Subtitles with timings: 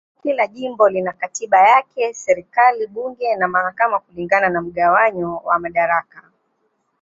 [0.23, 6.23] Kila jimbo lina katiba yake, serikali, bunge na mahakama kulingana na mgawanyo wa madaraka.